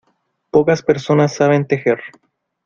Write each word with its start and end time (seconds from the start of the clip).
Pocas 0.49 0.81
personas 0.81 1.31
saben 1.35 1.67
tejer. 1.67 1.99